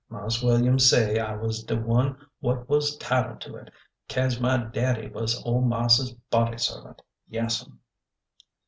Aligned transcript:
Marse 0.09 0.41
William 0.41 0.79
say 0.79 1.19
I 1.19 1.35
was 1.35 1.63
de 1.63 1.79
one 1.79 2.17
what 2.39 2.67
was 2.67 2.97
'titled 2.97 3.39
to 3.41 3.55
it, 3.57 3.69
caze 4.07 4.39
my 4.39 4.57
daddy 4.57 5.07
was 5.07 5.39
ole 5.45 5.61
marse's 5.61 6.13
body 6.31 6.57
servant. 6.57 7.03
Yaas'm." 7.29 7.77